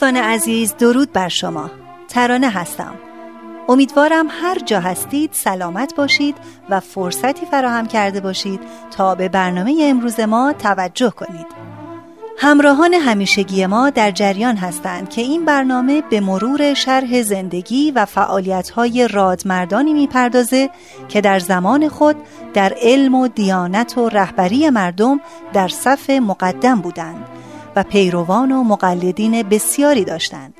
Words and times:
دوستان 0.00 0.16
عزیز 0.16 0.74
درود 0.78 1.12
بر 1.12 1.28
شما. 1.28 1.70
ترانه 2.08 2.50
هستم. 2.50 2.94
امیدوارم 3.68 4.26
هر 4.30 4.58
جا 4.58 4.80
هستید 4.80 5.30
سلامت 5.32 5.94
باشید 5.94 6.36
و 6.70 6.80
فرصتی 6.80 7.46
فراهم 7.46 7.86
کرده 7.86 8.20
باشید 8.20 8.60
تا 8.90 9.14
به 9.14 9.28
برنامه 9.28 9.78
امروز 9.82 10.20
ما 10.20 10.52
توجه 10.52 11.10
کنید. 11.10 11.46
همراهان 12.38 12.94
همیشگی 12.94 13.66
ما 13.66 13.90
در 13.90 14.10
جریان 14.10 14.56
هستند 14.56 15.08
که 15.08 15.20
این 15.20 15.44
برنامه 15.44 16.02
به 16.10 16.20
مرور 16.20 16.74
شرح 16.74 17.22
زندگی 17.22 17.90
و 17.90 18.04
فعالیت‌های 18.04 19.08
رادمردانی 19.08 19.92
می‌پردازه 19.92 20.70
که 21.08 21.20
در 21.20 21.38
زمان 21.38 21.88
خود 21.88 22.16
در 22.54 22.74
علم 22.80 23.14
و 23.14 23.28
دیانت 23.28 23.98
و 23.98 24.08
رهبری 24.08 24.70
مردم 24.70 25.20
در 25.52 25.68
صف 25.68 26.10
مقدم 26.10 26.80
بودند. 26.80 27.39
و 27.76 27.82
پیروان 27.82 28.52
و 28.52 28.64
مقلدین 28.64 29.42
بسیاری 29.42 30.04
داشتند. 30.04 30.54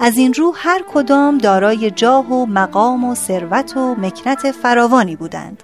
از 0.00 0.16
این 0.18 0.34
رو 0.34 0.52
هر 0.56 0.82
کدام 0.92 1.38
دارای 1.38 1.90
جاه 1.90 2.32
و 2.32 2.46
مقام 2.46 3.04
و 3.04 3.14
ثروت 3.14 3.76
و 3.76 3.94
مکنت 3.94 4.50
فراوانی 4.50 5.16
بودند. 5.16 5.62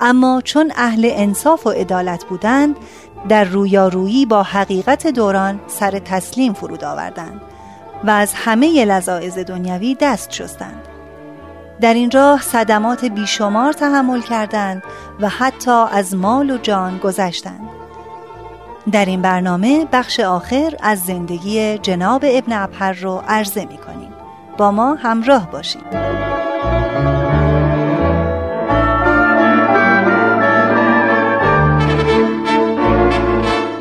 اما 0.00 0.40
چون 0.44 0.72
اهل 0.76 1.10
انصاف 1.12 1.66
و 1.66 1.70
عدالت 1.70 2.24
بودند 2.24 2.76
در 3.28 3.44
رویارویی 3.44 4.26
با 4.26 4.42
حقیقت 4.42 5.06
دوران 5.06 5.60
سر 5.66 5.98
تسلیم 5.98 6.52
فرود 6.52 6.84
آوردند 6.84 7.40
و 8.04 8.10
از 8.10 8.34
همه 8.34 8.84
لذاعز 8.84 9.38
دنیوی 9.38 9.96
دست 10.00 10.32
شستند. 10.32 10.88
در 11.80 11.94
این 11.94 12.10
راه 12.10 12.42
صدمات 12.42 13.04
بیشمار 13.04 13.72
تحمل 13.72 14.20
کردند 14.20 14.82
و 15.20 15.28
حتی 15.28 15.84
از 15.92 16.14
مال 16.14 16.50
و 16.50 16.58
جان 16.58 16.98
گذشتند. 16.98 17.83
در 18.92 19.04
این 19.04 19.22
برنامه 19.22 19.88
بخش 19.92 20.20
آخر 20.20 20.76
از 20.80 21.00
زندگی 21.00 21.78
جناب 21.78 22.24
ابن 22.28 22.52
ابهر 22.52 22.92
رو 22.92 23.22
عرضه 23.28 23.64
می 23.64 23.78
کنیم 23.78 24.12
با 24.58 24.70
ما 24.70 24.94
همراه 24.94 25.50
باشید. 25.50 26.14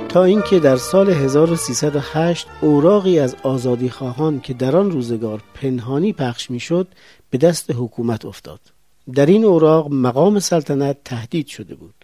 تا 0.10 0.24
اینکه 0.24 0.60
در 0.60 0.78
سال 0.78 1.10
1308 1.10 2.48
اوراقی 2.62 3.20
از 3.20 3.36
آزادی 3.44 3.90
خواهان 3.90 4.40
که 4.40 4.54
در 4.54 4.76
آن 4.76 4.92
روزگار 4.92 5.42
پنهانی 5.54 6.14
پخش 6.14 6.52
می‌شد 6.52 6.88
به 7.30 7.38
دست 7.38 7.72
حکومت 7.72 8.26
افتاد. 8.26 8.60
در 9.14 9.26
این 9.26 9.46
اوراق 9.46 9.92
مقام 9.92 10.40
سلطنت 10.40 10.98
تهدید 11.06 11.48
شده 11.48 11.76
بود. 11.76 12.03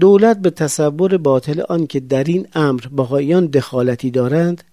دولت 0.00 0.38
به 0.38 0.50
تصور 0.50 1.16
باطل 1.16 1.60
آن 1.68 1.86
که 1.86 2.00
در 2.00 2.24
این 2.24 2.46
امر 2.54 2.80
بهاییان 2.80 3.46
دخالتی 3.46 4.10
دارند 4.10 4.64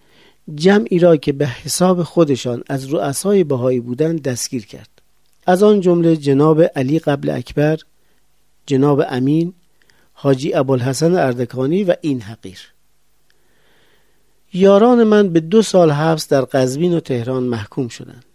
جمعی 0.55 0.99
را 0.99 1.17
که 1.17 1.31
به 1.31 1.47
حساب 1.47 2.03
خودشان 2.03 2.63
از 2.67 2.93
رؤسای 2.93 3.43
بهایی 3.43 3.79
بودند 3.79 4.21
دستگیر 4.21 4.65
کرد. 4.65 4.89
از 5.45 5.63
آن 5.63 5.81
جمله 5.81 6.17
جناب 6.17 6.61
علی 6.61 6.99
قبل 6.99 7.29
اکبر 7.29 7.77
جناب 8.65 9.03
امین 9.09 9.53
حاجی 10.13 10.53
ابوالحسن 10.53 11.15
اردکانی 11.15 11.83
و 11.83 11.95
این 12.01 12.21
حقیر. 12.21 12.59
یاران 14.53 15.03
من 15.03 15.29
به 15.29 15.39
دو 15.39 15.61
سال 15.61 15.91
حبس 15.91 16.27
در 16.27 16.41
قزوین 16.41 16.93
و 16.93 16.99
تهران 16.99 17.43
محکوم 17.43 17.87
شدند 17.87 18.25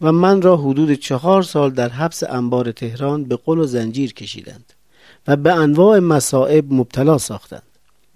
و 0.00 0.12
من 0.12 0.42
را 0.42 0.56
حدود 0.56 0.92
چهار 0.92 1.42
سال 1.42 1.70
در 1.70 1.88
حبس 1.88 2.22
انبار 2.22 2.72
تهران 2.72 3.24
به 3.24 3.36
قل 3.36 3.58
و 3.58 3.64
زنجیر 3.66 4.14
کشیدند. 4.14 4.72
و 5.26 5.36
به 5.36 5.52
انواع 5.52 5.98
مصائب 5.98 6.72
مبتلا 6.72 7.18
ساختند 7.18 7.62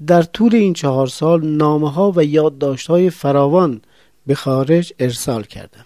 در 0.07 0.23
طول 0.23 0.55
این 0.55 0.73
چهار 0.73 1.07
سال 1.07 1.47
نامه 1.47 1.93
ها 1.93 2.13
و 2.17 2.25
یادداشت 2.25 2.87
های 2.87 3.11
فراوان 3.11 3.81
به 4.27 4.35
خارج 4.35 4.93
ارسال 4.99 5.43
کردم 5.43 5.85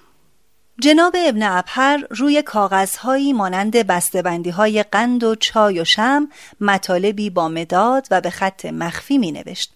جناب 0.81 1.17
ابن 1.27 1.43
ابهر 1.43 2.07
روی 2.11 2.43
کاغذهایی 2.43 3.33
مانند 3.33 3.77
بسته‌بندی 3.77 4.51
های 4.51 4.83
قند 4.83 5.25
و 5.25 5.35
چای 5.35 5.81
و 5.81 5.85
شم 5.85 6.29
مطالبی 6.61 7.31
با 7.31 7.49
مداد 7.49 8.07
و 8.11 8.21
به 8.21 8.31
خط 8.31 8.67
مخفی 8.67 9.19
می 9.19 9.33
نوشت 9.33 9.73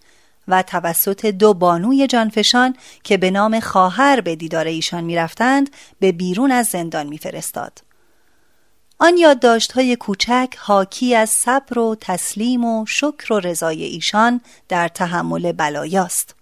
و 0.48 0.62
توسط 0.62 1.26
دو 1.26 1.54
بانوی 1.54 2.06
جانفشان 2.06 2.76
که 3.04 3.16
به 3.16 3.30
نام 3.30 3.60
خواهر 3.60 4.20
به 4.20 4.36
دیدار 4.36 4.66
ایشان 4.66 5.04
می 5.04 5.16
رفتند 5.16 5.70
به 6.00 6.12
بیرون 6.12 6.50
از 6.50 6.66
زندان 6.66 7.06
می 7.06 7.18
فرستاد. 7.18 7.78
آن 9.02 9.16
یادداشت 9.18 9.72
های 9.72 9.96
کوچک 9.96 10.48
حاکی 10.58 11.14
از 11.14 11.30
صبر 11.30 11.78
و 11.78 11.96
تسلیم 12.00 12.64
و 12.64 12.84
شکر 12.88 13.32
و 13.32 13.40
رضای 13.40 13.84
ایشان 13.84 14.40
در 14.68 14.88
تحمل 14.88 15.52
بلایاست 15.52 16.34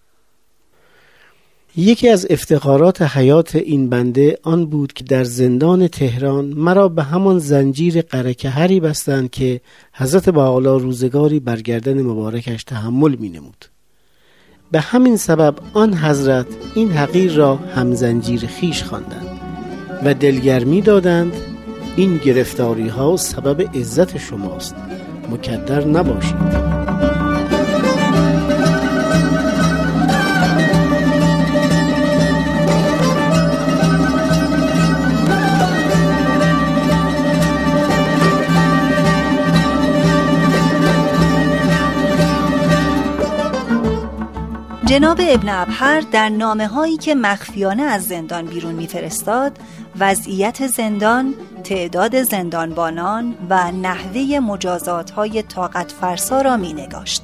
یکی 1.77 2.09
از 2.09 2.27
افتخارات 2.31 3.03
حیات 3.03 3.57
این 3.57 3.89
بنده 3.89 4.39
آن 4.43 4.67
بود 4.67 4.93
که 4.93 5.05
در 5.05 5.25
زندان 5.25 5.89
تهران 5.89 6.45
مرا 6.45 6.89
به 6.89 7.03
همان 7.03 7.39
زنجیر 7.39 8.03
قرکهری 8.03 8.81
بستند 8.81 9.31
که 9.31 9.61
حضرت 9.93 10.29
با 10.29 10.59
روزگاری 10.59 11.41
بر 11.41 11.61
گردن 11.61 12.03
مبارکش 12.03 12.65
تحمل 12.65 13.15
می 13.15 13.29
نمود. 13.29 13.65
به 14.71 14.81
همین 14.81 15.17
سبب 15.17 15.55
آن 15.75 15.95
حضرت 15.95 16.47
این 16.75 16.93
حقیر 16.93 17.33
را 17.33 17.57
هم 17.57 17.95
زنجیر 17.95 18.47
خیش 18.47 18.83
خواندند 18.83 19.41
و 20.05 20.15
دلگرمی 20.15 20.83
دادند 20.83 21.48
این 21.99 22.17
گرفتاری 22.17 22.89
ها 22.89 23.17
سبب 23.17 23.77
عزت 23.77 24.19
شماست. 24.19 24.75
مکدر 25.31 25.85
نباشید. 25.85 26.69
جناب 44.87 45.21
ابن 45.29 45.49
ابهر 45.49 46.01
در 46.13 46.29
نامه 46.29 46.67
هایی 46.67 46.97
که 46.97 47.15
مخفیانه 47.15 47.83
از 47.83 48.05
زندان 48.05 48.47
بیرون 48.47 48.75
میفرستاد 48.75 49.53
وضعیت 50.01 50.67
زندان، 50.67 51.35
تعداد 51.65 52.23
زندانبانان 52.23 53.35
و 53.51 53.73
نحوه 53.73 54.39
مجازات 54.39 55.11
های 55.11 55.43
طاقت 55.43 55.93
فرسا 55.93 56.43
را 56.43 56.57
می 56.57 56.73
نگاشت. 56.73 57.23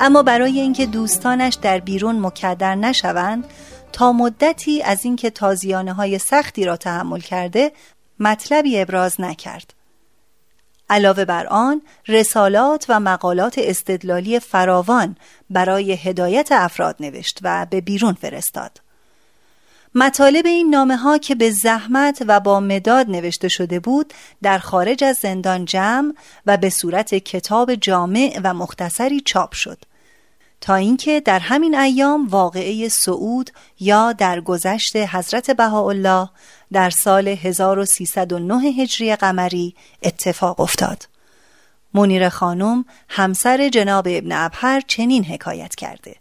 اما 0.00 0.22
برای 0.22 0.60
اینکه 0.60 0.86
دوستانش 0.86 1.54
در 1.54 1.78
بیرون 1.78 2.18
مکدر 2.18 2.74
نشوند 2.74 3.44
تا 3.92 4.12
مدتی 4.12 4.82
از 4.82 5.04
اینکه 5.04 5.30
تازیانه 5.30 5.92
های 5.92 6.18
سختی 6.18 6.64
را 6.64 6.76
تحمل 6.76 7.20
کرده 7.20 7.72
مطلبی 8.20 8.80
ابراز 8.80 9.20
نکرد. 9.20 9.74
علاوه 10.90 11.24
بر 11.24 11.46
آن 11.46 11.82
رسالات 12.08 12.86
و 12.88 13.00
مقالات 13.00 13.54
استدلالی 13.58 14.40
فراوان 14.40 15.16
برای 15.50 15.92
هدایت 15.92 16.48
افراد 16.52 16.96
نوشت 17.00 17.38
و 17.42 17.66
به 17.70 17.80
بیرون 17.80 18.14
فرستاد. 18.14 18.80
مطالب 19.94 20.46
این 20.46 20.70
نامه 20.70 20.96
ها 20.96 21.18
که 21.18 21.34
به 21.34 21.50
زحمت 21.50 22.22
و 22.26 22.40
با 22.40 22.60
مداد 22.60 23.10
نوشته 23.10 23.48
شده 23.48 23.80
بود 23.80 24.14
در 24.42 24.58
خارج 24.58 25.04
از 25.04 25.16
زندان 25.16 25.64
جمع 25.64 26.14
و 26.46 26.56
به 26.56 26.70
صورت 26.70 27.14
کتاب 27.14 27.74
جامع 27.74 28.40
و 28.44 28.54
مختصری 28.54 29.20
چاپ 29.20 29.52
شد 29.52 29.78
تا 30.60 30.74
اینکه 30.74 31.20
در 31.20 31.38
همین 31.38 31.74
ایام 31.74 32.28
واقعه 32.28 32.88
سعود 32.88 33.50
یا 33.80 34.12
در 34.12 34.40
گذشت 34.40 34.96
حضرت 34.96 35.50
بهاءالله 35.50 36.28
در 36.72 36.90
سال 36.90 37.28
1309 37.28 38.54
هجری 38.54 39.16
قمری 39.16 39.74
اتفاق 40.02 40.60
افتاد. 40.60 41.08
منیر 41.94 42.28
خانم 42.28 42.84
همسر 43.08 43.68
جناب 43.68 44.06
ابن 44.10 44.32
ابهر 44.32 44.80
چنین 44.80 45.24
حکایت 45.24 45.74
کرده 45.74 46.16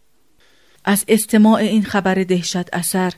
از 0.86 1.06
استماع 1.07 1.60
این 1.60 1.83
خبر 1.83 2.13
دهشت 2.13 2.75
اثر 2.75 3.13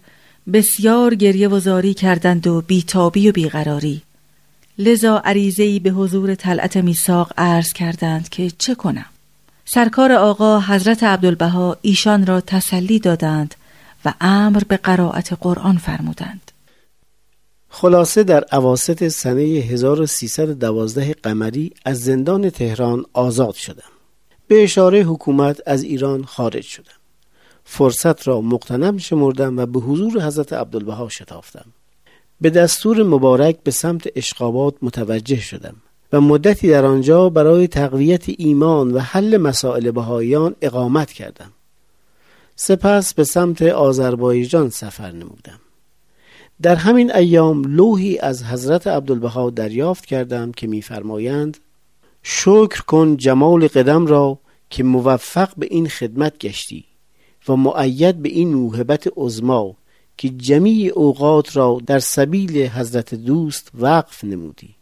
بسیار 0.54 1.16
گریه 1.16 1.48
و 1.48 1.60
زاری 1.60 1.94
کردند 1.94 2.48
و 2.48 2.62
بیتابی 2.62 3.30
و 3.30 3.32
بیقراری. 3.32 4.02
لذا 4.78 5.22
عریضه‌ای 5.26 5.80
به 5.80 5.90
حضور 5.90 6.36
طلعت 6.36 6.78
میساق 6.78 7.34
عرض 7.38 7.74
کردند 7.74 8.30
که 8.30 8.52
چه 8.58 8.76
کنم؟ 8.76 9.06
سرکار 9.66 10.12
آقا 10.12 10.60
حضرت 10.60 11.04
عبدالبها 11.04 11.78
ایشان 11.82 12.26
را 12.26 12.42
تسلی 12.42 13.00
دادند 13.00 13.56
و 14.06 14.14
امر 14.22 14.62
به 14.68 14.78
قرائت 14.78 15.34
قرآن 15.34 15.78
فرمودند. 15.78 16.52
خلاصه 17.70 18.24
در 18.24 18.44
عواست 18.44 19.08
سنه 19.08 19.42
1312 19.42 21.16
قمری 21.24 21.72
از 21.86 22.04
زندان 22.04 22.50
تهران 22.50 23.06
آزاد 23.14 23.56
شدم. 23.56 23.92
به 24.48 24.64
اشاره 24.64 25.00
حکومت 25.04 25.62
از 25.66 25.84
ایران 25.84 26.24
خارج 26.26 26.64
شدم. 26.64 27.01
فرصت 27.64 28.28
را 28.28 28.42
مقتنم 28.42 28.98
شمردم 28.98 29.58
و 29.58 29.66
به 29.66 29.80
حضور 29.80 30.26
حضرت 30.26 30.54
عبدالبها 30.54 31.10
شتافتم. 31.10 31.66
به 32.42 32.50
دستور 32.50 33.04
مبارک 33.04 33.58
به 33.64 33.72
سمت 33.72 34.08
اشقابات 34.16 34.76
متوجه 34.82 35.40
شدم 35.40 35.76
و 36.14 36.22
مدتی 36.22 36.70
در 36.70 36.86
آنجا 36.86 37.30
برای 37.30 37.68
تقویت 37.68 38.26
ایمان 38.28 38.92
و 38.92 39.00
حل 39.00 39.38
مسائل 39.38 39.92
بهاییان 39.92 40.56
اقامت 40.62 41.12
کردم. 41.12 41.52
سپس 42.56 43.14
به 43.14 43.24
سمت 43.24 43.62
آذربایجان 43.62 44.70
سفر 44.70 45.12
نمودم. 45.12 45.60
در 46.62 46.76
همین 46.76 47.16
ایام 47.16 47.64
لوحی 47.64 48.20
از 48.20 48.44
حضرت 48.44 48.88
عبدالبها 48.88 49.50
دریافت 49.50 50.06
کردم 50.06 50.52
که 50.52 50.68
میفرمایند 50.68 51.58
شکر 52.24 52.82
کن 52.82 53.18
جمال 53.18 53.68
قدم 53.68 54.06
را 54.06 54.40
که 54.70 54.84
موفق 54.84 55.50
به 55.58 55.68
این 55.72 55.88
خدمت 55.90 56.38
گشتی. 56.38 56.86
و 57.48 57.56
معید 57.56 58.22
به 58.22 58.30
این 58.30 58.54
موهبت 58.54 59.10
عزما 59.18 59.76
که 60.18 60.30
جمیع 60.30 60.92
اوقات 60.96 61.58
را 61.58 61.82
در 61.86 62.00
سبیل 62.00 62.68
حضرت 62.68 63.16
دوست 63.16 63.72
وقف 63.74 64.24
نمودی. 64.24 64.76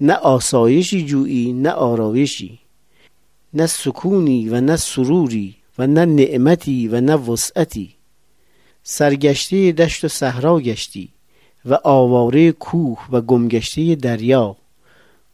نه 0.00 0.14
آسایشی 0.14 1.04
جویی 1.04 1.52
نه 1.52 1.70
آرایشی 1.70 2.58
نه 3.54 3.66
سکونی 3.66 4.48
و 4.48 4.60
نه 4.60 4.76
سروری 4.76 5.56
و 5.78 5.86
نه 5.86 6.04
نعمتی 6.04 6.88
و 6.88 7.00
نه 7.00 7.14
وسعتی. 7.14 7.94
سرگشته 8.82 9.72
دشت 9.72 10.04
و 10.04 10.08
صحرا 10.08 10.60
گشتی 10.60 11.08
و 11.64 11.78
آواره 11.84 12.52
کوه 12.52 12.98
و 13.12 13.20
گمگشته 13.20 13.94
دریا. 13.94 14.56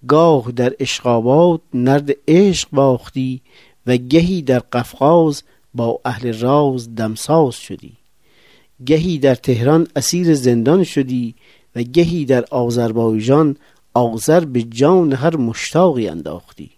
گاه 0.08 0.52
در 0.52 0.74
اشقابات 0.80 1.60
نرد 1.74 2.10
عشق 2.28 2.68
باختی 2.72 3.42
و 3.86 3.96
گهی 3.96 4.42
در 4.42 4.58
قفقاز 4.58 5.42
با 5.74 6.00
اهل 6.04 6.38
راز 6.38 6.94
دمساز 6.94 7.54
شدی. 7.54 7.92
گهی 8.86 9.18
در 9.18 9.34
تهران 9.34 9.86
اسیر 9.96 10.34
زندان 10.34 10.84
شدی 10.84 11.34
و 11.76 11.82
گهی 11.82 12.24
در 12.24 12.44
آذربایجان 12.50 13.56
آذر 13.94 14.44
به 14.44 14.62
جان 14.62 15.12
هر 15.12 15.36
مشتاقی 15.36 16.08
انداختی. 16.08 16.70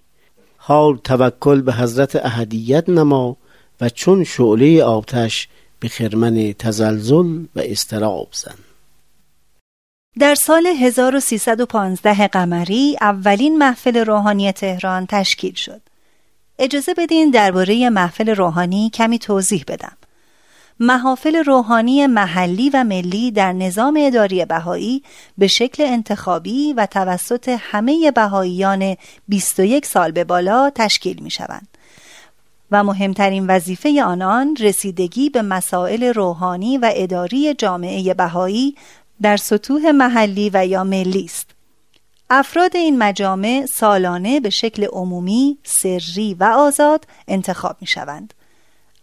حال 0.57 0.97
توکل 0.97 1.61
به 1.61 1.73
حضرت 1.73 2.17
اهدیت 2.17 2.89
نما 2.89 3.37
و 3.81 3.89
چون 3.89 4.25
شعله 4.25 4.85
آتش 4.85 5.49
به 5.81 5.89
خرمن 5.89 6.53
تزلزل 6.59 7.45
و 7.57 7.61
استراب 7.61 8.29
زن. 8.33 8.55
در 10.19 10.35
سال 10.35 10.67
1315 10.67 12.29
قمری 12.29 12.97
اولین 13.01 13.59
محفل 13.59 13.97
روحانی 13.97 14.53
تهران 14.53 15.07
تشکیل 15.07 15.55
شد. 15.55 15.81
اجازه 16.63 16.95
بدین 16.95 17.31
درباره 17.31 17.91
محفل 17.91 18.29
روحانی 18.29 18.91
کمی 18.95 19.19
توضیح 19.19 19.65
بدم. 19.69 19.97
محافل 20.81 21.37
روحانی 21.37 22.07
محلی 22.07 22.71
و 22.71 22.85
ملی 22.85 23.31
در 23.31 23.53
نظام 23.53 23.99
اداری 24.01 24.45
بهایی 24.45 25.03
به 25.39 25.47
شکل 25.47 25.83
انتخابی 25.83 26.73
و 26.73 26.87
توسط 26.87 27.57
همه 27.61 28.11
بهاییان 28.11 28.97
21 29.29 29.87
سال 29.87 30.11
به 30.11 30.25
بالا 30.25 30.71
تشکیل 30.75 31.23
می 31.23 31.31
شوند. 31.31 31.69
و 32.71 32.85
مهمترین 32.85 33.47
وظیفه 33.47 34.03
آنان 34.03 34.57
رسیدگی 34.61 35.31
به 35.31 35.43
مسائل 35.43 36.05
روحانی 36.05 36.79
و 36.79 36.93
اداری 36.95 37.55
جامعه 37.55 38.15
بهایی 38.15 38.77
در 39.23 39.37
سطوح 39.37 39.91
محلی 39.91 40.51
و 40.55 40.67
یا 40.67 40.85
ملی 40.85 41.25
است. 41.25 41.60
افراد 42.33 42.77
این 42.77 42.99
مجامع 42.99 43.67
سالانه 43.75 44.41
به 44.41 44.51
شکل 44.51 44.85
عمومی، 44.85 45.59
سری 45.65 46.35
و 46.35 46.45
آزاد 46.45 47.07
انتخاب 47.29 47.77
می 47.81 47.87
شوند. 47.87 48.35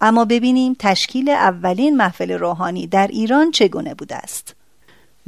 اما 0.01 0.25
ببینیم 0.25 0.75
تشکیل 0.79 1.29
اولین 1.29 1.97
محفل 1.97 2.31
روحانی 2.31 2.87
در 2.87 3.07
ایران 3.07 3.51
چگونه 3.51 3.93
بوده 3.93 4.15
است. 4.15 4.55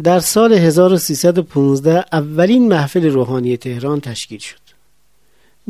در 0.03 0.19
سال 0.19 0.53
1315 0.53 2.05
اولین 2.11 2.67
محفل 2.67 3.05
روحانی 3.09 3.57
تهران 3.57 4.01
تشکیل 4.01 4.39
شد. 4.39 4.59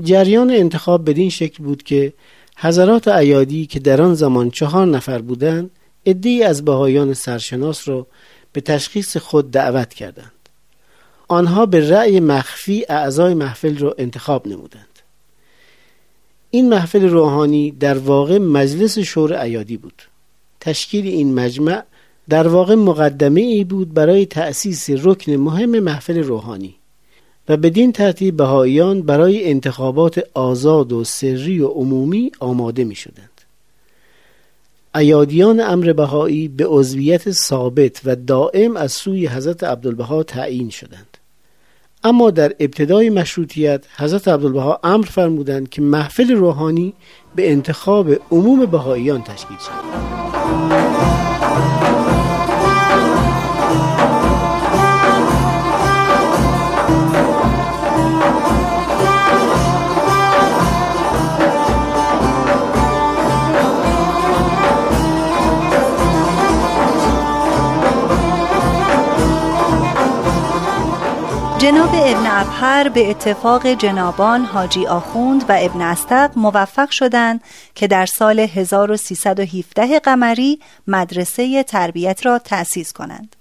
جریان 0.03 0.51
انتخاب 0.51 1.09
بدین 1.09 1.29
شکل 1.29 1.63
بود 1.63 1.83
که 1.83 2.13
حضرات 2.57 3.07
ایادی 3.07 3.65
که 3.65 3.79
در 3.79 4.01
آن 4.01 4.13
زمان 4.13 4.51
چهار 4.51 4.85
نفر 4.85 5.21
بودند 5.21 5.69
عدهای 6.05 6.43
از 6.43 6.65
بهایان 6.65 7.13
سرشناس 7.13 7.87
را 7.87 8.07
به 8.53 8.61
تشخیص 8.61 9.17
خود 9.17 9.51
دعوت 9.51 9.93
کردند 9.93 10.31
آنها 11.29 11.65
به 11.65 11.89
رأی 11.89 12.19
مخفی 12.19 12.85
اعضای 12.89 13.33
محفل 13.33 13.77
را 13.77 13.95
انتخاب 13.97 14.47
نمودند 14.47 14.99
این 16.51 16.69
محفل 16.69 17.09
روحانی 17.09 17.71
در 17.71 17.97
واقع 17.97 18.37
مجلس 18.37 18.99
شور 18.99 19.33
ایادی 19.33 19.77
بود 19.77 20.01
تشکیل 20.59 21.07
این 21.07 21.33
مجمع 21.33 21.83
در 22.29 22.47
واقع 22.47 22.75
مقدمه 22.75 23.41
ای 23.41 23.63
بود 23.63 23.93
برای 23.93 24.25
تأسیس 24.25 24.89
رکن 24.89 25.31
مهم 25.31 25.79
محفل 25.79 26.23
روحانی 26.23 26.75
و 27.49 27.57
بدین 27.57 27.91
ترتیب 27.91 28.37
بهاییان 28.37 29.01
برای 29.01 29.49
انتخابات 29.49 30.23
آزاد 30.33 30.93
و 30.93 31.03
سری 31.03 31.59
و 31.59 31.67
عمومی 31.67 32.31
آماده 32.39 32.83
می 32.83 32.95
شدند. 32.95 33.41
ایادیان 34.95 35.59
امر 35.59 35.93
بهایی 35.93 36.47
به 36.47 36.65
عضویت 36.67 37.31
ثابت 37.31 38.01
و 38.05 38.15
دائم 38.15 38.77
از 38.77 38.91
سوی 38.91 39.27
حضرت 39.27 39.63
عبدالبها 39.63 40.23
تعیین 40.23 40.69
شدند. 40.69 41.08
اما 42.03 42.31
در 42.31 42.53
ابتدای 42.59 43.09
مشروطیت 43.09 43.85
حضرت 43.97 44.27
عبدالبها 44.27 44.79
امر 44.83 45.05
فرمودند 45.05 45.69
که 45.69 45.81
محفل 45.81 46.31
روحانی 46.31 46.93
به 47.35 47.51
انتخاب 47.51 48.09
عموم 48.31 48.65
بهاییان 48.65 49.23
تشکیل 49.23 49.57
شود. 49.57 51.08
جناب 71.69 71.95
ابن 71.95 72.27
ابهر 72.27 72.89
به 72.89 73.09
اتفاق 73.09 73.67
جنابان 73.67 74.45
حاجی 74.45 74.87
آخوند 74.87 75.49
و 75.49 75.57
ابن 75.59 75.81
استق 75.81 76.31
موفق 76.35 76.89
شدند 76.89 77.41
که 77.75 77.87
در 77.87 78.05
سال 78.05 78.39
1317 78.39 79.99
قمری 79.99 80.59
مدرسه 80.87 81.63
تربیت 81.63 82.25
را 82.25 82.39
تأسیس 82.39 82.93
کنند. 82.93 83.35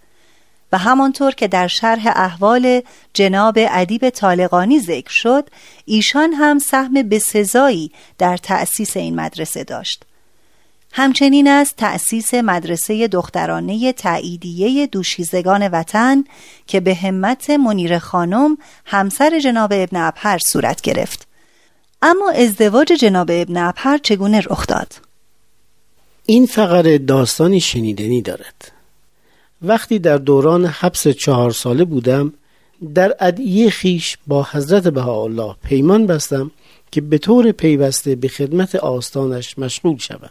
و 0.73 0.79
همانطور 0.79 1.31
که 1.31 1.49
در 1.49 1.67
شرح 1.67 2.07
احوال 2.07 2.83
جناب 3.15 3.59
ادیب 3.59 4.11
طالقانی 4.11 4.81
ذکر 4.81 5.13
شد 5.13 5.49
ایشان 5.85 6.33
هم 6.33 6.59
سهم 6.59 6.95
بسزایی 6.95 7.93
در 8.19 8.37
تأسیس 8.37 8.97
این 8.97 9.21
مدرسه 9.21 9.65
داشت. 9.65 10.05
همچنین 10.99 11.49
از 11.49 11.75
تأسیس 11.77 12.35
مدرسه 12.35 13.09
دخترانه 13.09 13.93
تاییدیه 13.93 14.87
دوشیزگان 14.87 15.69
وطن 15.69 16.25
که 16.67 16.81
به 16.81 16.95
همت 16.95 17.51
منیر 17.51 17.99
خانم 17.99 18.59
همسر 18.85 19.41
جناب 19.41 19.73
ابن 19.75 19.97
ابهر 19.97 20.39
صورت 20.39 20.81
گرفت. 20.81 21.27
اما 22.03 22.31
ازدواج 22.31 22.87
جناب 22.93 23.29
ابن 23.31 23.57
ابهر 23.57 23.99
چگونه 23.99 24.41
رخ 24.41 24.67
داد؟ 24.67 24.93
این 26.27 26.47
فقره 26.47 26.99
داستانی 26.99 27.61
شنیدنی 27.61 28.23
دارد. 28.23 28.73
وقتی 29.63 29.99
در 29.99 30.17
دوران 30.17 30.67
حبس 30.67 31.09
چهار 31.09 31.51
ساله 31.51 31.85
بودم 31.85 32.33
در 32.95 33.15
ادعیه 33.21 33.71
خیش 33.71 34.19
با 34.27 34.47
حضرت 34.53 34.89
بهاءالله 34.89 35.57
پیمان 35.65 36.07
بستم 36.07 36.51
که 36.91 37.01
به 37.01 37.19
طور 37.19 37.53
پیوسته 37.53 38.15
به 38.15 38.29
خدمت 38.29 38.75
آستانش 38.75 39.59
مشغول 39.59 39.99
شوم. 39.99 40.31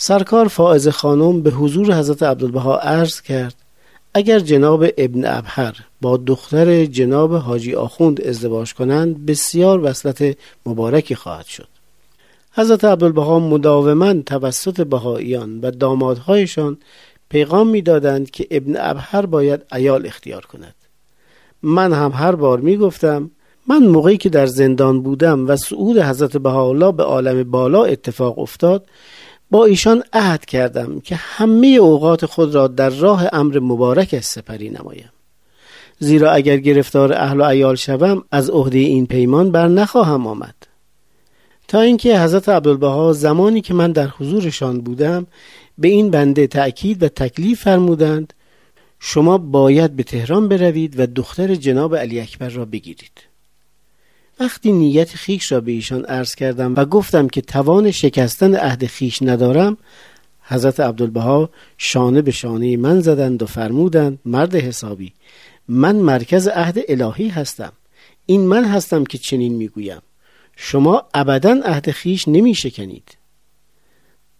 سرکار 0.00 0.48
فائز 0.48 0.88
خانم 0.88 1.42
به 1.42 1.50
حضور 1.50 1.94
حضرت 1.94 2.22
عبدالبها 2.22 2.78
عرض 2.78 3.20
کرد 3.20 3.54
اگر 4.14 4.38
جناب 4.38 4.84
ابن 4.98 5.24
ابهر 5.24 5.76
با 6.00 6.16
دختر 6.16 6.84
جناب 6.84 7.34
حاجی 7.34 7.74
آخوند 7.74 8.20
ازدواج 8.20 8.74
کنند 8.74 9.26
بسیار 9.26 9.80
وصلت 9.84 10.36
مبارکی 10.66 11.14
خواهد 11.14 11.46
شد. 11.46 11.68
حضرت 12.52 12.84
عبدالبها 12.84 13.38
مداوما 13.38 14.14
توسط 14.14 14.80
بهاییان 14.80 15.60
و 15.60 15.70
دامادهایشان 15.70 16.78
پیغام 17.28 17.68
می‌دادند 17.68 18.30
که 18.30 18.46
ابن 18.50 18.74
ابهر 18.76 19.26
باید 19.26 19.62
ایال 19.72 20.06
اختیار 20.06 20.46
کند. 20.46 20.74
من 21.62 21.92
هم 21.92 22.12
هر 22.14 22.34
بار 22.34 22.60
می 22.60 22.76
گفتم 22.76 23.30
من 23.66 23.78
موقعی 23.78 24.16
که 24.16 24.28
در 24.28 24.46
زندان 24.46 25.02
بودم 25.02 25.48
و 25.48 25.56
صعود 25.56 25.98
حضرت 25.98 26.36
بهاءالله 26.36 26.92
به 26.92 27.02
عالم 27.02 27.50
بالا 27.50 27.84
اتفاق 27.84 28.38
افتاد 28.38 28.86
با 29.50 29.64
ایشان 29.64 30.02
عهد 30.12 30.44
کردم 30.44 31.00
که 31.00 31.16
همه 31.16 31.66
اوقات 31.66 32.26
خود 32.26 32.54
را 32.54 32.68
در 32.68 32.90
راه 32.90 33.28
امر 33.32 33.58
مبارک 33.58 34.20
سپری 34.20 34.70
نمایم. 34.70 35.10
زیرا 35.98 36.32
اگر 36.32 36.56
گرفتار 36.56 37.12
اهل 37.12 37.40
و 37.40 37.42
ایال 37.42 37.74
شوم 37.74 38.24
از 38.30 38.50
عهده 38.50 38.78
این 38.78 39.06
پیمان 39.06 39.52
بر 39.52 39.68
نخواهم 39.68 40.26
آمد. 40.26 40.54
تا 41.68 41.80
اینکه 41.80 42.20
حضرت 42.20 42.48
عبدالبها 42.48 43.12
زمانی 43.12 43.60
که 43.60 43.74
من 43.74 43.92
در 43.92 44.06
حضورشان 44.06 44.80
بودم 44.80 45.26
به 45.78 45.88
این 45.88 46.10
بنده 46.10 46.46
تأکید 46.46 47.02
و 47.02 47.08
تکلیف 47.08 47.62
فرمودند 47.62 48.32
شما 49.00 49.38
باید 49.38 49.96
به 49.96 50.02
تهران 50.02 50.48
بروید 50.48 51.00
و 51.00 51.06
دختر 51.06 51.54
جناب 51.54 51.96
علی 51.96 52.20
اکبر 52.20 52.48
را 52.48 52.64
بگیرید. 52.64 53.27
وقتی 54.40 54.72
نیت 54.72 55.08
خیش 55.14 55.52
را 55.52 55.60
به 55.60 55.72
ایشان 55.72 56.04
عرض 56.04 56.34
کردم 56.34 56.74
و 56.76 56.84
گفتم 56.84 57.28
که 57.28 57.40
توان 57.40 57.90
شکستن 57.90 58.54
عهد 58.54 58.86
خیش 58.86 59.22
ندارم 59.22 59.76
حضرت 60.42 60.80
عبدالبها 60.80 61.50
شانه 61.78 62.22
به 62.22 62.30
شانه 62.30 62.76
من 62.76 63.00
زدند 63.00 63.42
و 63.42 63.46
فرمودند 63.46 64.18
مرد 64.24 64.54
حسابی 64.54 65.12
من 65.68 65.96
مرکز 65.96 66.48
عهد 66.48 66.78
الهی 66.88 67.28
هستم 67.28 67.72
این 68.26 68.46
من 68.46 68.64
هستم 68.64 69.04
که 69.04 69.18
چنین 69.18 69.54
می‌گویم. 69.54 70.02
شما 70.56 71.02
ابدا 71.14 71.60
عهد 71.64 71.90
خیش 71.90 72.28
نمی 72.28 72.54
شکنید. 72.54 73.16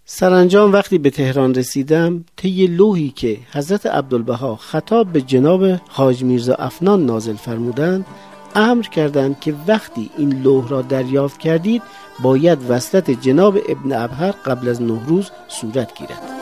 سرانجام 0.04 0.72
وقتی 0.72 0.98
به 0.98 1.10
تهران 1.10 1.54
رسیدم 1.54 2.24
طی 2.36 2.66
لوحی 2.66 3.10
که 3.10 3.38
حضرت 3.52 3.86
عبدالبها 3.86 4.56
خطاب 4.56 5.12
به 5.12 5.20
جناب 5.20 5.64
حاج 5.88 6.22
میرزا 6.22 6.54
افنان 6.54 7.06
نازل 7.06 7.36
فرمودند 7.36 8.06
امر 8.54 8.82
کردند 8.82 9.40
که 9.40 9.54
وقتی 9.66 10.10
این 10.18 10.42
لوح 10.42 10.68
را 10.68 10.82
دریافت 10.82 11.38
کردید 11.40 11.82
باید 12.22 12.58
وصلت 12.70 13.10
جناب 13.10 13.58
ابن 13.68 13.92
ابهر 13.92 14.30
قبل 14.30 14.68
از 14.68 14.82
نوروز 14.82 15.30
صورت 15.48 15.94
گیرد. 15.94 16.37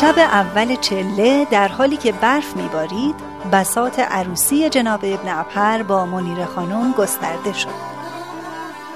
شب 0.00 0.18
اول 0.18 0.76
چله 0.76 1.44
در 1.50 1.68
حالی 1.68 1.96
که 1.96 2.12
برف 2.12 2.56
میبارید 2.56 3.14
بسات 3.52 3.98
عروسی 3.98 4.68
جناب 4.68 5.00
ابن 5.02 5.28
ابهر 5.28 5.82
با 5.82 6.06
منیر 6.06 6.44
خانم 6.44 6.92
گسترده 6.92 7.52
شد. 7.52 7.68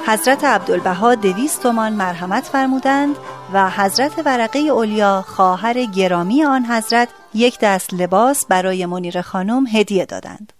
حضرت 0.06 0.44
عبدالبها 0.44 1.14
دویست 1.14 1.62
تومان 1.62 1.92
مرحمت 1.92 2.44
فرمودند 2.44 3.16
و 3.52 3.70
حضرت 3.70 4.12
ورقه 4.26 4.58
اولیا 4.58 5.22
خواهر 5.22 5.84
گرامی 5.84 6.44
آن 6.44 6.64
حضرت 6.64 7.08
یک 7.34 7.58
دست 7.58 7.94
لباس 7.94 8.46
برای 8.46 8.86
منیر 8.86 9.22
خانم 9.22 9.66
هدیه 9.66 10.04
دادند. 10.06 10.52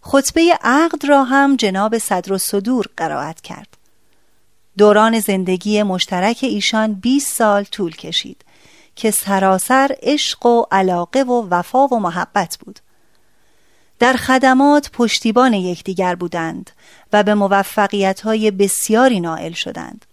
خطبه 0.00 0.58
عقد 0.62 1.06
را 1.06 1.24
هم 1.24 1.56
جناب 1.56 1.98
صدر 1.98 2.32
و 2.32 2.38
صدور 2.38 2.86
قرائت 2.96 3.40
کرد. 3.40 3.68
دوران 4.78 5.20
زندگی 5.20 5.82
مشترک 5.82 6.38
ایشان 6.42 6.94
20 6.94 7.34
سال 7.34 7.64
طول 7.64 7.96
کشید. 7.96 8.44
که 8.98 9.10
سراسر 9.10 9.96
عشق 10.02 10.46
و 10.46 10.64
علاقه 10.70 11.22
و 11.22 11.48
وفا 11.50 11.86
و 11.86 12.00
محبت 12.00 12.58
بود. 12.60 12.78
در 13.98 14.12
خدمات 14.12 14.90
پشتیبان 14.90 15.52
یکدیگر 15.54 16.14
بودند 16.14 16.70
و 17.12 17.22
به 17.22 17.34
موفقیت 17.34 18.20
های 18.20 18.50
بسیاری 18.50 19.20
نائل 19.20 19.52
شدند. 19.52 20.04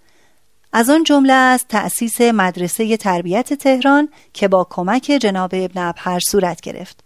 از 0.74 0.89
آن 0.89 1.04
جمله 1.04 1.34
از 1.34 1.65
تأسیس 1.70 2.22
مدرسه 2.22 2.98
تربیت 2.98 3.54
تهران 3.54 4.10
که 4.34 4.48
با 4.48 4.68
کمک 4.70 5.04
جناب 5.22 5.50
ابن 5.54 5.82
ابهر 5.82 6.20
صورت 6.20 6.62
گرفت. 6.62 7.04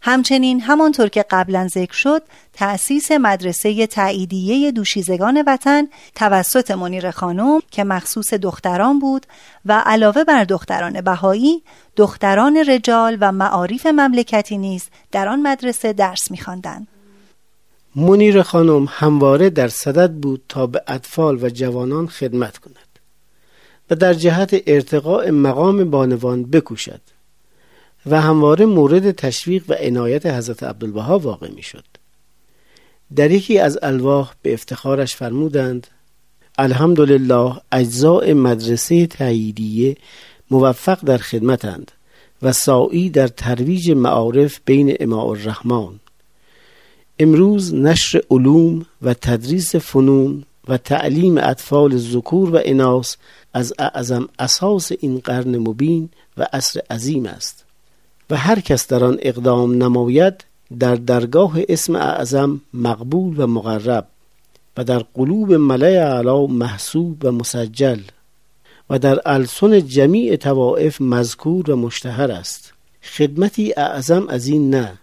همچنین 0.00 0.60
همانطور 0.60 1.08
که 1.08 1.24
قبلا 1.30 1.68
ذکر 1.68 1.92
شد 1.92 2.22
تأسیس 2.52 3.10
مدرسه 3.10 3.86
تاییدیه 3.86 4.72
دوشیزگان 4.72 5.44
وطن 5.46 5.88
توسط 6.14 6.70
منیر 6.70 7.10
خانم 7.10 7.60
که 7.70 7.84
مخصوص 7.84 8.34
دختران 8.34 8.98
بود 8.98 9.26
و 9.66 9.82
علاوه 9.86 10.24
بر 10.24 10.44
دختران 10.44 11.00
بهایی 11.00 11.62
دختران 11.96 12.56
رجال 12.56 13.18
و 13.20 13.32
معارف 13.32 13.86
مملکتی 13.86 14.58
نیز 14.58 14.84
در 15.12 15.28
آن 15.28 15.42
مدرسه 15.42 15.92
درس 15.92 16.30
می‌خواندند. 16.30 16.88
منیر 17.96 18.42
خانم 18.42 18.86
همواره 18.90 19.50
در 19.50 19.68
صدد 19.68 20.12
بود 20.12 20.42
تا 20.48 20.66
به 20.66 20.82
اطفال 20.86 21.44
و 21.44 21.48
جوانان 21.48 22.06
خدمت 22.06 22.58
کند 22.58 22.88
و 23.90 23.94
در 23.94 24.14
جهت 24.14 24.62
ارتقاء 24.66 25.30
مقام 25.30 25.90
بانوان 25.90 26.44
بکوشد 26.44 27.00
و 28.10 28.20
همواره 28.20 28.66
مورد 28.66 29.10
تشویق 29.10 29.64
و 29.68 29.72
عنایت 29.72 30.26
حضرت 30.26 30.62
عبدالبها 30.62 31.18
واقع 31.18 31.50
می 31.50 31.62
شد. 31.62 31.84
در 33.16 33.30
یکی 33.30 33.58
از 33.58 33.78
الواح 33.82 34.32
به 34.42 34.54
افتخارش 34.54 35.16
فرمودند 35.16 35.86
الحمدلله 36.58 37.60
اجزاء 37.72 38.34
مدرسه 38.34 39.06
تاییدیه 39.06 39.96
موفق 40.50 41.00
در 41.04 41.18
خدمتند 41.18 41.92
و 42.42 42.52
سائی 42.52 43.10
در 43.10 43.28
ترویج 43.28 43.90
معارف 43.90 44.60
بین 44.64 44.96
اماء 45.00 45.30
الرحمن 45.30 46.00
امروز 47.18 47.74
نشر 47.74 48.22
علوم 48.30 48.86
و 49.02 49.14
تدریس 49.14 49.76
فنون 49.76 50.44
و 50.68 50.76
تعلیم 50.76 51.38
اطفال 51.38 51.96
ذکور 51.96 52.50
و 52.54 52.60
اناس 52.64 53.16
از 53.54 53.72
اعظم 53.78 54.28
اساس 54.38 54.92
این 55.00 55.18
قرن 55.18 55.58
مبین 55.58 56.08
و 56.36 56.46
عصر 56.52 56.80
عظیم 56.90 57.26
است 57.26 57.67
و 58.30 58.36
هر 58.36 58.60
کس 58.60 58.86
در 58.86 59.04
آن 59.04 59.18
اقدام 59.22 59.82
نماید 59.82 60.44
در 60.78 60.94
درگاه 60.94 61.58
اسم 61.68 61.96
اعظم 61.96 62.60
مقبول 62.74 63.40
و 63.40 63.46
مقرب 63.46 64.08
و 64.76 64.84
در 64.84 64.98
قلوب 64.98 65.52
ملع 65.52 66.18
علا 66.18 66.46
محسوب 66.46 67.24
و 67.24 67.32
مسجل 67.32 68.00
و 68.90 68.98
در 68.98 69.20
السن 69.26 69.86
جمیع 69.86 70.36
توائف 70.36 71.00
مذکور 71.00 71.70
و 71.70 71.76
مشتهر 71.76 72.30
است. 72.30 72.72
خدمتی 73.02 73.74
اعظم 73.76 74.28
از 74.28 74.46
این 74.46 74.74
نه 74.74 74.98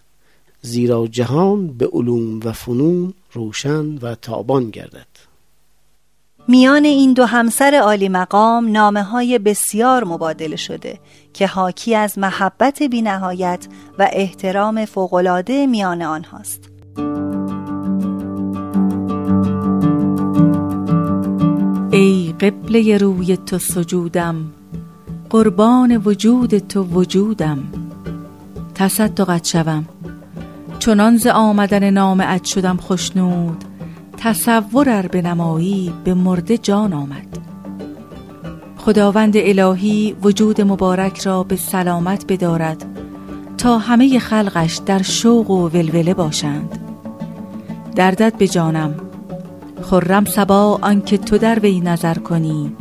زیرا 0.62 1.06
جهان 1.06 1.66
به 1.66 1.86
علوم 1.86 2.40
و 2.44 2.52
فنون 2.52 3.14
روشن 3.32 3.98
و 3.98 4.14
تابان 4.14 4.70
گردد. 4.70 5.25
میان 6.48 6.84
این 6.84 7.12
دو 7.12 7.24
همسر 7.24 7.74
عالی 7.74 8.08
مقام 8.08 8.72
نامه 8.72 9.02
های 9.02 9.38
بسیار 9.38 10.04
مبادله 10.04 10.56
شده 10.56 10.98
که 11.32 11.46
حاکی 11.46 11.94
از 11.94 12.18
محبت 12.18 12.82
بینهایت 12.82 13.66
و 13.98 14.08
احترام 14.12 14.84
فوقلاده 14.84 15.66
میان 15.66 16.02
آنهاست. 16.02 16.70
ای 21.90 22.34
قبله 22.40 22.98
روی 22.98 23.36
تو 23.36 23.58
سجودم 23.58 24.44
قربان 25.30 25.96
وجود 25.96 26.58
تو 26.58 26.82
وجودم 26.82 27.58
تصدقت 28.74 29.46
شوم 29.46 29.84
چنان 30.78 31.16
ز 31.16 31.26
آمدن 31.26 31.90
نام 31.90 32.24
اد 32.26 32.44
شدم 32.44 32.76
خشنود 34.16 34.34
تصورر 34.34 35.06
به 35.06 35.22
نمایی 35.22 35.92
به 36.04 36.14
مرده 36.14 36.58
جان 36.58 36.92
آمد. 36.92 37.38
خداوند 38.76 39.34
الهی 39.36 40.16
وجود 40.22 40.60
مبارک 40.60 41.20
را 41.20 41.42
به 41.42 41.56
سلامت 41.56 42.24
بدارد 42.28 42.84
تا 43.58 43.78
همه 43.78 44.18
خلقش 44.18 44.80
در 44.86 45.02
شوق 45.02 45.50
و 45.50 45.68
ولوله 45.68 46.14
باشند. 46.14 46.78
دردت 47.94 48.36
به 48.38 48.48
جانم. 48.48 48.94
خرم 49.82 50.24
سبا 50.24 50.78
آنکه 50.82 51.18
تو 51.18 51.38
در 51.38 51.58
وی 51.58 51.80
نظر 51.80 52.14
کنی. 52.14 52.72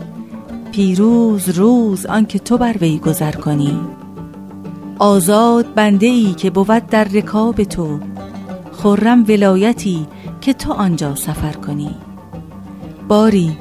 پیروز 0.72 1.50
روز 1.50 2.06
آنکه 2.06 2.40
تو 2.40 2.58
بر 2.58 2.76
وی 2.82 3.00
گذر 3.00 3.32
کنی. 3.32 3.80
آزاد 5.00 5.74
بنده 5.74 6.08
ای 6.08 6.34
که 6.34 6.50
بود 6.50 6.88
در 6.88 7.04
رکاب 7.04 7.64
تو. 7.64 8.00
خرم 8.72 9.26
ولایتی 9.28 10.08
که 10.46 10.54
تو 10.54 10.74
آنجا 10.74 11.16
سفر 11.16 11.52
کنی. 11.52 11.96
باری 13.08 13.58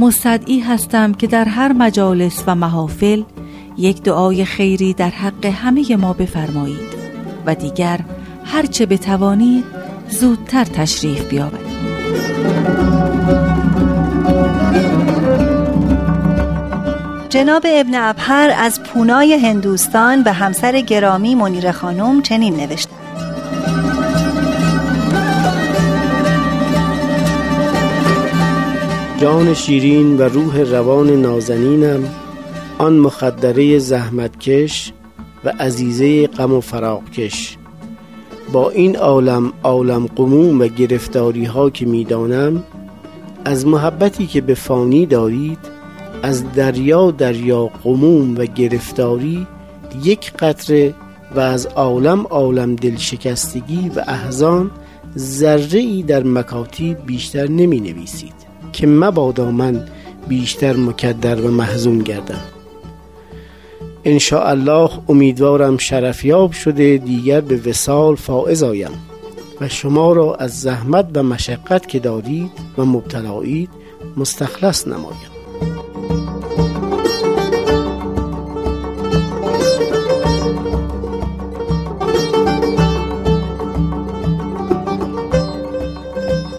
مستدعی 0.00 0.60
هستم 0.60 1.12
که 1.12 1.26
در 1.26 1.44
هر 1.44 1.72
مجالس 1.72 2.44
و 2.46 2.54
محافل 2.54 3.22
یک 3.76 4.02
دعای 4.02 4.44
خیری 4.44 4.94
در 4.94 5.08
حق 5.08 5.46
همه 5.46 5.96
ما 5.96 6.12
بفرمایید 6.12 6.94
و 7.46 7.54
دیگر 7.54 8.00
هرچه 8.44 8.86
بتوانید 8.86 9.64
زودتر 10.08 10.64
تشریف 10.64 11.28
بیاورید. 11.28 11.74
جناب 17.28 17.62
ابن 17.66 17.94
ابهر 17.94 18.54
از 18.58 18.82
پونای 18.82 19.34
هندوستان 19.34 20.22
به 20.22 20.32
همسر 20.32 20.80
گرامی 20.80 21.34
منیر 21.34 21.72
خانم 21.72 22.22
چنین 22.22 22.56
نوشته. 22.56 22.93
جان 29.24 29.54
شیرین 29.54 30.16
و 30.16 30.22
روح 30.22 30.60
روان 30.60 31.10
نازنینم 31.10 32.08
آن 32.78 32.96
مخدره 32.98 33.78
زحمتکش 33.78 34.92
و 35.44 35.52
عزیزه 35.60 36.26
غم 36.26 36.52
و 36.52 36.60
فراقکش 36.60 37.56
با 38.52 38.70
این 38.70 38.96
عالم 38.96 39.52
عالم 39.62 40.06
قموم 40.06 40.60
و 40.60 40.66
گرفتاری 40.66 41.44
ها 41.44 41.70
که 41.70 41.86
می‌دانم 41.86 42.62
از 43.44 43.66
محبتی 43.66 44.26
که 44.26 44.40
به 44.40 44.54
فانی 44.54 45.06
دارید 45.06 45.58
از 46.22 46.52
دریا 46.52 47.10
دریا 47.10 47.66
قموم 47.84 48.38
و 48.38 48.44
گرفتاری 48.44 49.46
یک 50.04 50.32
قطره 50.32 50.94
و 51.36 51.40
از 51.40 51.66
عالم 51.66 52.26
عالم 52.26 52.76
دلشکستگی 52.76 53.90
و 53.96 54.04
احزان 54.06 54.70
ذره 55.18 55.80
ای 55.80 56.02
در 56.02 56.22
مکاتی 56.22 56.96
بیشتر 57.06 57.48
نمی 57.48 57.80
نویسید 57.80 58.43
که 58.74 58.86
مبادا 58.86 59.50
من 59.50 59.88
بیشتر 60.28 60.76
مکدر 60.76 61.40
و 61.40 61.50
محزون 61.50 61.98
گردم. 61.98 62.40
ان 64.04 64.18
الله 64.32 64.90
امیدوارم 65.08 65.78
شرفیاب 65.78 66.52
شده 66.52 66.96
دیگر 66.96 67.40
به 67.40 67.56
وسال 67.56 68.16
فائز 68.16 68.62
آیم. 68.62 68.90
و 69.60 69.68
شما 69.68 70.12
را 70.12 70.34
از 70.34 70.60
زحمت 70.60 71.06
و 71.14 71.22
مشقت 71.22 71.88
که 71.88 71.98
دارید 71.98 72.50
و 72.78 72.84
مبتلایید 72.84 73.70
مستخلص 74.16 74.86
نمایم. 74.86 75.33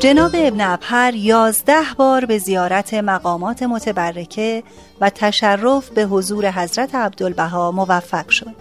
جناب 0.05 0.31
ابن 0.33 0.61
ابهر 0.61 1.15
یازده 1.15 1.83
بار 1.97 2.25
به 2.25 2.37
زیارت 2.37 2.93
مقامات 2.93 3.63
متبرکه 3.63 4.63
و 5.01 5.09
تشرف 5.09 5.89
به 5.89 6.03
حضور 6.03 6.51
حضرت 6.51 6.95
عبدالبها 6.95 7.71
موفق 7.71 8.29
شد. 8.29 8.55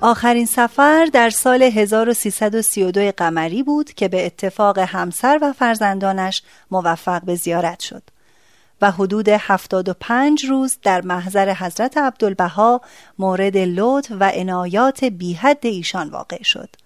آخرین 0.00 0.46
سفر 0.46 1.08
در 1.12 1.30
سال 1.30 1.62
1332 1.62 3.12
قمری 3.16 3.62
بود 3.62 3.92
که 3.92 4.08
به 4.08 4.26
اتفاق 4.26 4.78
همسر 4.78 5.38
و 5.42 5.52
فرزندانش 5.52 6.42
موفق 6.70 7.22
به 7.22 7.34
زیارت 7.34 7.80
شد 7.80 8.02
و 8.80 8.90
حدود 8.90 9.28
75 9.28 10.44
روز 10.44 10.78
در 10.82 11.00
محضر 11.00 11.54
حضرت 11.54 11.98
عبدالبها 11.98 12.80
مورد 13.18 13.56
لطف 13.56 14.12
و 14.20 14.30
عنایات 14.34 15.04
بیحد 15.04 15.58
ایشان 15.62 16.08
واقع 16.08 16.42
شد. 16.42 16.83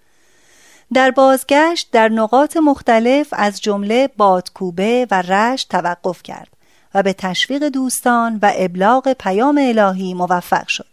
در 0.93 1.11
بازگشت 1.11 1.89
در 1.91 2.09
نقاط 2.09 2.57
مختلف 2.57 3.27
از 3.31 3.61
جمله 3.61 4.09
بادکوبه 4.17 5.07
و 5.11 5.21
رشت 5.21 5.69
توقف 5.69 6.23
کرد 6.23 6.49
و 6.93 7.03
به 7.03 7.13
تشویق 7.13 7.63
دوستان 7.63 8.39
و 8.41 8.51
ابلاغ 8.55 9.13
پیام 9.13 9.57
الهی 9.61 10.13
موفق 10.13 10.67
شد. 10.67 10.85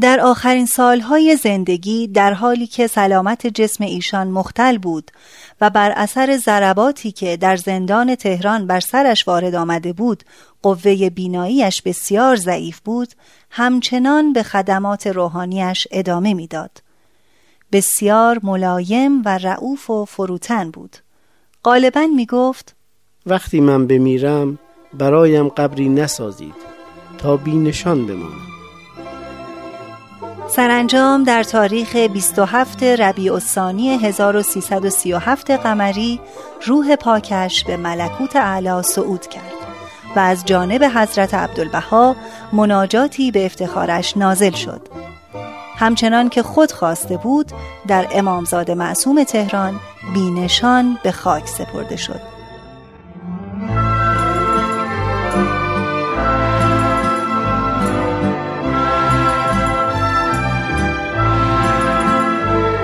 در 0.00 0.20
آخرین 0.20 0.66
سالهای 0.66 1.36
زندگی 1.36 2.08
در 2.08 2.32
حالی 2.32 2.66
که 2.66 2.86
سلامت 2.86 3.46
جسم 3.46 3.84
ایشان 3.84 4.28
مختل 4.28 4.78
بود 4.78 5.10
و 5.60 5.70
بر 5.70 5.92
اثر 5.96 6.36
ضرباتی 6.36 7.12
که 7.12 7.36
در 7.36 7.56
زندان 7.56 8.14
تهران 8.14 8.66
بر 8.66 8.80
سرش 8.80 9.28
وارد 9.28 9.54
آمده 9.54 9.92
بود 9.92 10.24
قوه 10.62 11.10
بیناییش 11.10 11.82
بسیار 11.82 12.36
ضعیف 12.36 12.80
بود 12.80 13.08
همچنان 13.50 14.32
به 14.32 14.42
خدمات 14.42 15.06
روحانیش 15.06 15.88
ادامه 15.90 16.34
می‌داد. 16.34 16.85
بسیار 17.72 18.40
ملایم 18.42 19.22
و 19.24 19.38
رعوف 19.38 19.90
و 19.90 20.04
فروتن 20.04 20.70
بود. 20.70 20.96
غالبا 21.64 22.06
می 22.16 22.26
گفت 22.26 22.76
وقتی 23.26 23.60
من 23.60 23.86
بمیرم 23.86 24.58
برایم 24.94 25.48
قبری 25.48 25.88
نسازید 25.88 26.54
تا 27.18 27.36
بینشان 27.36 28.06
بمانم. 28.06 28.56
سرانجام 30.48 31.24
در 31.24 31.42
تاریخ 31.42 31.96
27 31.96 32.82
ربیع 32.82 33.32
الثانی 33.32 33.98
1337 33.98 35.50
قمری 35.50 36.20
روح 36.66 36.96
پاکش 36.96 37.64
به 37.64 37.76
ملکوت 37.76 38.36
اعلی 38.36 38.82
صعود 38.82 39.26
کرد 39.26 39.52
و 40.16 40.18
از 40.18 40.44
جانب 40.44 40.84
حضرت 40.84 41.34
عبدالبها 41.34 42.16
مناجاتی 42.52 43.30
به 43.30 43.46
افتخارش 43.46 44.16
نازل 44.16 44.52
شد. 44.52 44.88
همچنان 45.76 46.28
که 46.28 46.42
خود 46.42 46.72
خواسته 46.72 47.16
بود 47.16 47.52
در 47.88 48.06
امامزاده 48.12 48.74
معصوم 48.74 49.24
تهران 49.24 49.80
بینشان 50.14 50.98
به 51.02 51.12
خاک 51.12 51.48
سپرده 51.48 51.96
شد. 51.96 52.20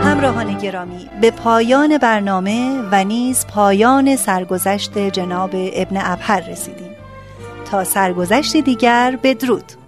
همراهان 0.04 0.58
گرامی 0.58 1.08
به 1.20 1.30
پایان 1.30 1.98
برنامه 1.98 2.82
و 2.92 3.04
نیز 3.04 3.46
پایان 3.46 4.16
سرگذشت 4.16 4.98
جناب 4.98 5.50
ابن 5.54 5.96
ابهر 6.00 6.40
رسیدیم. 6.40 6.90
تا 7.70 7.84
سرگذشت 7.84 8.56
دیگر 8.56 9.18
بدرود. 9.22 9.81